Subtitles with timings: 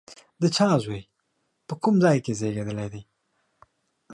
[0.41, 1.03] د چا زوی،
[1.67, 3.01] په کوم ځای کې زېږېدلی دی؟